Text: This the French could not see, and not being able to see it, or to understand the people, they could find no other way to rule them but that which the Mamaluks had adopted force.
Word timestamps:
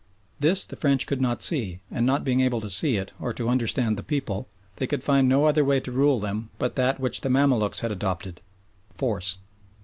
This 0.39 0.65
the 0.65 0.75
French 0.75 1.05
could 1.05 1.21
not 1.21 1.43
see, 1.43 1.79
and 1.91 2.07
not 2.07 2.23
being 2.23 2.41
able 2.41 2.59
to 2.61 2.71
see 2.71 2.97
it, 2.97 3.11
or 3.19 3.33
to 3.33 3.47
understand 3.49 3.97
the 3.97 4.01
people, 4.01 4.47
they 4.77 4.87
could 4.87 5.03
find 5.03 5.29
no 5.29 5.45
other 5.45 5.63
way 5.63 5.79
to 5.79 5.91
rule 5.91 6.19
them 6.19 6.49
but 6.57 6.73
that 6.75 6.99
which 6.99 7.21
the 7.21 7.29
Mamaluks 7.29 7.81
had 7.81 7.91
adopted 7.91 8.41
force. 8.95 9.37